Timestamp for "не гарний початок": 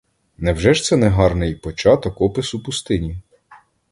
0.97-2.21